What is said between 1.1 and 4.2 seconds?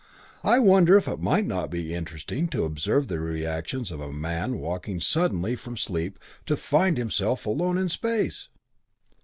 might not be interesting to observe the reactions of a